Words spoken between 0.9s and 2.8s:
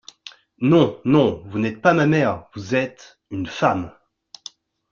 non… vous n'êtes pas ma mère… Vous